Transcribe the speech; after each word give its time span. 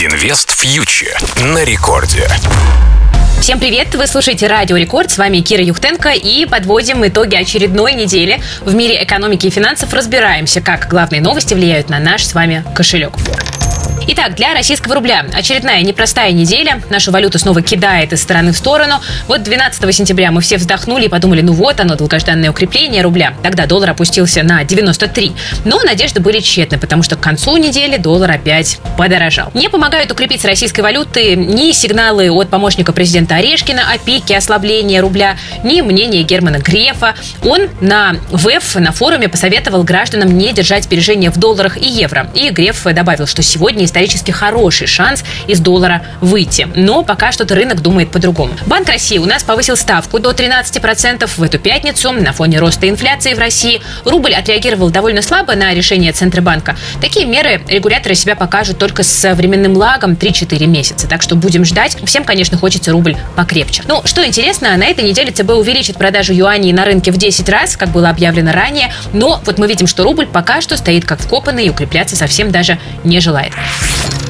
Инвест 0.00 0.52
фьючер 0.52 1.18
на 1.52 1.64
рекорде. 1.64 2.28
Всем 3.40 3.58
привет! 3.58 3.96
Вы 3.96 4.06
слушаете 4.06 4.46
Радио 4.46 4.76
Рекорд. 4.76 5.10
С 5.10 5.18
вами 5.18 5.40
Кира 5.40 5.60
Юхтенко 5.60 6.10
и 6.10 6.46
подводим 6.46 7.04
итоги 7.04 7.34
очередной 7.34 7.94
недели. 7.94 8.40
В 8.60 8.76
мире 8.76 9.02
экономики 9.02 9.48
и 9.48 9.50
финансов 9.50 9.92
разбираемся, 9.92 10.60
как 10.60 10.86
главные 10.88 11.20
новости 11.20 11.52
влияют 11.52 11.88
на 11.88 11.98
наш 11.98 12.24
с 12.24 12.32
вами 12.32 12.64
кошелек. 12.76 13.14
Итак, 14.10 14.36
для 14.36 14.54
российского 14.54 14.94
рубля 14.94 15.26
очередная 15.34 15.82
непростая 15.82 16.32
неделя. 16.32 16.80
Нашу 16.88 17.12
валюту 17.12 17.38
снова 17.38 17.60
кидает 17.60 18.14
из 18.14 18.22
стороны 18.22 18.52
в 18.52 18.56
сторону. 18.56 19.02
Вот 19.26 19.42
12 19.42 19.94
сентября 19.94 20.30
мы 20.30 20.40
все 20.40 20.56
вздохнули 20.56 21.04
и 21.04 21.08
подумали, 21.08 21.42
ну 21.42 21.52
вот 21.52 21.78
оно, 21.78 21.94
долгожданное 21.94 22.50
укрепление 22.50 23.02
рубля. 23.02 23.34
Тогда 23.42 23.66
доллар 23.66 23.90
опустился 23.90 24.42
на 24.42 24.64
93. 24.64 25.32
Но 25.66 25.82
надежды 25.82 26.20
были 26.20 26.40
тщетны, 26.40 26.78
потому 26.78 27.02
что 27.02 27.16
к 27.16 27.20
концу 27.20 27.58
недели 27.58 27.98
доллар 27.98 28.30
опять 28.30 28.78
подорожал. 28.96 29.50
Не 29.52 29.68
помогают 29.68 30.10
укрепиться 30.10 30.48
российской 30.48 30.80
валюты 30.80 31.36
ни 31.36 31.72
сигналы 31.72 32.30
от 32.30 32.48
помощника 32.48 32.94
президента 32.94 33.34
Орешкина 33.34 33.92
о 33.92 33.98
пике 33.98 34.38
ослабления 34.38 35.02
рубля, 35.02 35.36
ни 35.62 35.82
мнение 35.82 36.22
Германа 36.22 36.60
Грефа. 36.60 37.14
Он 37.44 37.68
на 37.82 38.16
ВЭФ, 38.30 38.76
на 38.76 38.92
форуме 38.92 39.28
посоветовал 39.28 39.84
гражданам 39.84 40.38
не 40.38 40.54
держать 40.54 40.84
сбережения 40.84 41.30
в 41.30 41.36
долларах 41.36 41.76
и 41.76 41.86
евро. 41.86 42.30
И 42.34 42.48
Греф 42.48 42.84
добавил, 42.84 43.26
что 43.26 43.42
сегодня 43.42 43.84
из 43.84 43.97
исторически 43.98 44.30
хороший 44.30 44.86
шанс 44.86 45.24
из 45.48 45.60
доллара 45.60 46.02
выйти. 46.20 46.68
Но 46.76 47.02
пока 47.02 47.32
что-то 47.32 47.54
рынок 47.54 47.82
думает 47.82 48.10
по-другому. 48.10 48.52
Банк 48.66 48.88
России 48.88 49.18
у 49.18 49.26
нас 49.26 49.42
повысил 49.42 49.76
ставку 49.76 50.20
до 50.20 50.30
13% 50.30 51.28
в 51.36 51.42
эту 51.42 51.58
пятницу 51.58 52.12
на 52.12 52.32
фоне 52.32 52.58
роста 52.58 52.88
инфляции 52.88 53.34
в 53.34 53.38
России. 53.38 53.80
Рубль 54.04 54.34
отреагировал 54.34 54.90
довольно 54.90 55.20
слабо 55.20 55.54
на 55.56 55.74
решение 55.74 56.12
Центробанка. 56.12 56.76
Такие 57.00 57.26
меры 57.26 57.60
регуляторы 57.66 58.14
себя 58.14 58.36
покажут 58.36 58.78
только 58.78 59.02
с 59.02 59.34
временным 59.34 59.76
лагом 59.76 60.12
3-4 60.12 60.66
месяца. 60.66 61.08
Так 61.08 61.22
что 61.22 61.34
будем 61.34 61.64
ждать. 61.64 61.96
Всем, 62.04 62.24
конечно, 62.24 62.56
хочется 62.56 62.92
рубль 62.92 63.16
покрепче. 63.34 63.82
Ну, 63.86 64.02
что 64.04 64.24
интересно, 64.24 64.76
на 64.76 64.86
этой 64.86 65.04
неделе 65.04 65.32
ЦБ 65.32 65.50
увеличит 65.50 65.96
продажу 65.96 66.32
юаней 66.32 66.72
на 66.72 66.84
рынке 66.84 67.10
в 67.10 67.16
10 67.16 67.48
раз, 67.48 67.76
как 67.76 67.90
было 67.90 68.10
объявлено 68.10 68.52
ранее. 68.52 68.92
Но 69.12 69.40
вот 69.44 69.58
мы 69.58 69.66
видим, 69.66 69.86
что 69.86 70.04
рубль 70.04 70.26
пока 70.26 70.60
что 70.60 70.76
стоит 70.76 71.04
как 71.04 71.20
вкопанный 71.20 71.66
и 71.66 71.70
укрепляться 71.70 72.14
совсем 72.14 72.50
даже 72.50 72.78
не 73.04 73.20
желает. 73.20 73.52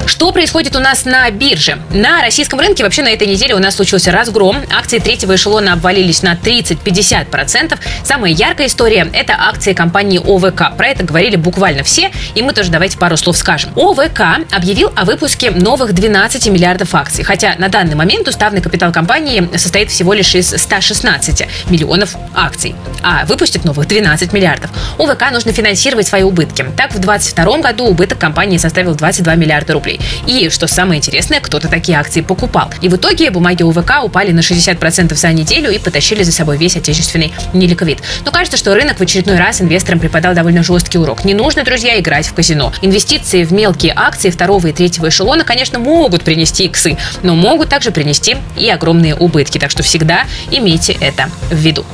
Что 0.09 0.31
происходит 0.31 0.75
у 0.75 0.79
нас 0.79 1.05
на 1.05 1.29
бирже? 1.29 1.77
На 1.91 2.23
российском 2.23 2.59
рынке 2.59 2.83
вообще 2.83 3.03
на 3.03 3.09
этой 3.09 3.27
неделе 3.27 3.53
у 3.53 3.59
нас 3.59 3.75
случился 3.75 4.11
разгром. 4.11 4.57
Акции 4.75 4.97
третьего 4.97 5.35
эшелона 5.35 5.73
обвалились 5.73 6.23
на 6.23 6.33
30-50%. 6.33 7.77
Самая 8.03 8.31
яркая 8.31 8.65
история– 8.65 9.07
это 9.13 9.35
акции 9.37 9.73
компании 9.73 10.17
ОВК. 10.17 10.75
Про 10.75 10.87
это 10.87 11.03
говорили 11.03 11.35
буквально 11.35 11.83
все, 11.83 12.09
и 12.33 12.41
мы 12.41 12.53
тоже 12.53 12.71
давайте 12.71 12.97
пару 12.97 13.17
слов 13.17 13.37
скажем. 13.37 13.71
ОВК 13.75 14.43
объявил 14.51 14.91
о 14.95 15.05
выпуске 15.05 15.51
новых 15.51 15.93
12 15.93 16.47
миллиардов 16.47 16.95
акций, 16.95 17.23
хотя 17.23 17.53
на 17.59 17.69
данный 17.69 17.93
момент 17.93 18.27
уставный 18.27 18.61
капитал 18.61 18.91
компании 18.91 19.47
состоит 19.57 19.91
всего 19.91 20.13
лишь 20.13 20.33
из 20.33 20.49
116 20.49 21.47
миллионов 21.69 22.15
акций, 22.33 22.73
а 23.03 23.25
выпустит 23.27 23.63
новых 23.63 23.87
12 23.87 24.33
миллиардов. 24.33 24.71
ОВК 24.97 25.31
нужно 25.31 25.51
финансировать 25.53 26.07
свои 26.07 26.23
убытки. 26.23 26.65
Так, 26.75 26.95
в 26.95 26.99
2022 26.99 27.57
году 27.59 27.85
убыток 27.85 28.17
компании 28.17 28.57
составил 28.57 28.95
22 28.95 29.35
миллиарда 29.35 29.73
рублей. 29.73 29.98
И, 30.27 30.49
что 30.49 30.67
самое 30.67 30.99
интересное, 30.99 31.39
кто-то 31.39 31.67
такие 31.67 31.97
акции 31.97 32.21
покупал. 32.21 32.71
И 32.81 32.89
в 32.89 32.95
итоге 32.95 33.31
бумаги 33.31 33.63
УВК 33.63 34.03
упали 34.03 34.31
на 34.31 34.39
60% 34.39 35.15
за 35.15 35.31
неделю 35.31 35.71
и 35.71 35.79
потащили 35.79 36.23
за 36.23 36.31
собой 36.31 36.57
весь 36.57 36.75
отечественный 36.75 37.33
неликвид. 37.53 37.99
Но 38.25 38.31
кажется, 38.31 38.57
что 38.57 38.73
рынок 38.73 38.97
в 38.97 39.01
очередной 39.01 39.37
раз 39.37 39.61
инвесторам 39.61 39.99
преподал 39.99 40.33
довольно 40.33 40.63
жесткий 40.63 40.97
урок. 40.97 41.25
Не 41.25 41.33
нужно, 41.33 41.63
друзья, 41.63 41.99
играть 41.99 42.27
в 42.27 42.33
казино. 42.33 42.73
Инвестиции 42.81 43.43
в 43.43 43.51
мелкие 43.51 43.93
акции 43.95 44.29
второго 44.29 44.67
и 44.67 44.73
третьего 44.73 45.09
эшелона, 45.09 45.43
конечно, 45.43 45.79
могут 45.79 46.23
принести 46.23 46.65
иксы, 46.65 46.97
но 47.23 47.35
могут 47.35 47.69
также 47.69 47.91
принести 47.91 48.37
и 48.55 48.69
огромные 48.69 49.15
убытки. 49.15 49.57
Так 49.57 49.71
что 49.71 49.83
всегда 49.83 50.25
имейте 50.51 50.93
это 50.93 51.29
в 51.49 51.55
виду. 51.55 51.85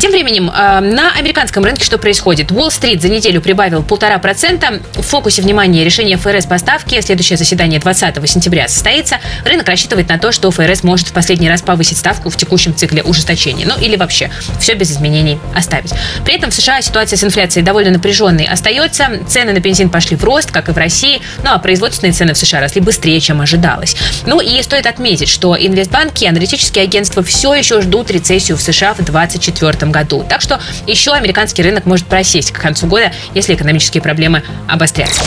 Тем 0.00 0.12
временем 0.12 0.48
э, 0.48 0.80
на 0.80 1.12
американском 1.12 1.62
рынке 1.62 1.84
что 1.84 1.98
происходит? 1.98 2.50
Уолл-стрит 2.52 3.02
за 3.02 3.10
неделю 3.10 3.42
прибавил 3.42 3.82
полтора 3.82 4.16
процента. 4.16 4.80
В 4.94 5.02
фокусе 5.02 5.42
внимания 5.42 5.84
решение 5.84 6.16
ФРС 6.16 6.46
поставки. 6.46 6.98
Следующее 7.02 7.36
заседание 7.36 7.78
20 7.78 8.26
сентября 8.26 8.66
состоится. 8.66 9.18
Рынок 9.44 9.68
рассчитывает 9.68 10.08
на 10.08 10.18
то, 10.18 10.32
что 10.32 10.50
ФРС 10.50 10.84
может 10.84 11.08
в 11.08 11.12
последний 11.12 11.50
раз 11.50 11.60
повысить 11.60 11.98
ставку 11.98 12.30
в 12.30 12.36
текущем 12.38 12.74
цикле 12.74 13.02
ужесточения. 13.02 13.66
Ну 13.66 13.78
или 13.78 13.96
вообще 13.96 14.30
все 14.58 14.72
без 14.72 14.90
изменений 14.90 15.38
оставить. 15.54 15.92
При 16.24 16.34
этом 16.34 16.50
в 16.50 16.54
США 16.54 16.80
ситуация 16.80 17.18
с 17.18 17.24
инфляцией 17.24 17.62
довольно 17.62 17.90
напряженной 17.90 18.44
остается. 18.44 19.06
Цены 19.28 19.52
на 19.52 19.60
бензин 19.60 19.90
пошли 19.90 20.16
в 20.16 20.24
рост, 20.24 20.50
как 20.50 20.70
и 20.70 20.72
в 20.72 20.78
России. 20.78 21.20
Ну 21.44 21.50
а 21.52 21.58
производственные 21.58 22.14
цены 22.14 22.32
в 22.32 22.38
США 22.38 22.60
росли 22.60 22.80
быстрее, 22.80 23.20
чем 23.20 23.42
ожидалось. 23.42 23.94
Ну 24.24 24.40
и 24.40 24.62
стоит 24.62 24.86
отметить, 24.86 25.28
что 25.28 25.54
инвестбанки 25.54 26.24
и 26.24 26.26
аналитические 26.26 26.84
агентства 26.84 27.22
все 27.22 27.52
еще 27.52 27.82
ждут 27.82 28.10
рецессию 28.10 28.56
в 28.56 28.62
США 28.62 28.94
в 28.94 29.04
2024 29.04 29.89
году. 29.90 30.24
Так 30.28 30.40
что 30.40 30.60
еще 30.86 31.12
американский 31.12 31.62
рынок 31.62 31.86
может 31.86 32.06
просесть 32.06 32.52
к 32.52 32.60
концу 32.60 32.86
года, 32.86 33.12
если 33.34 33.54
экономические 33.54 34.02
проблемы 34.02 34.42
обострятся. 34.68 35.22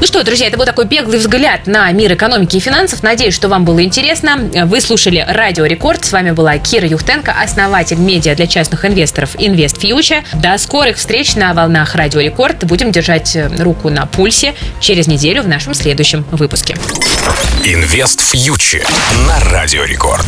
Ну 0.00 0.06
что, 0.06 0.22
друзья, 0.22 0.48
это 0.48 0.56
был 0.56 0.64
такой 0.64 0.86
беглый 0.86 1.18
взгляд 1.18 1.66
на 1.66 1.90
мир 1.92 2.12
экономики 2.12 2.56
и 2.56 2.60
финансов. 2.60 3.02
Надеюсь, 3.02 3.34
что 3.34 3.48
вам 3.48 3.64
было 3.64 3.82
интересно. 3.82 4.50
Вы 4.66 4.80
слушали 4.80 5.24
Радио 5.26 5.64
Рекорд. 5.66 6.04
С 6.04 6.12
вами 6.12 6.32
была 6.32 6.58
Кира 6.58 6.86
Юхтенко, 6.86 7.32
основатель 7.32 7.98
медиа 7.98 8.34
для 8.34 8.46
частных 8.46 8.84
инвесторов 8.84 9.34
Invest 9.36 9.80
Future. 9.80 10.24
До 10.34 10.56
скорых 10.58 10.96
встреч 10.96 11.36
на 11.36 11.54
волнах 11.54 11.94
Радио 11.94 12.20
Рекорд. 12.20 12.64
Будем 12.64 12.92
держать 12.92 13.36
руку 13.58 13.90
на 13.90 14.06
пульсе 14.06 14.54
через 14.80 15.06
неделю 15.06 15.42
в 15.42 15.48
нашем 15.48 15.74
следующем 15.74 16.24
выпуске. 16.30 16.76
Инвест 17.64 18.20
фьючер 18.20 18.86
на 19.26 19.40
Радио 19.50 19.84
Рекорд. 19.84 20.26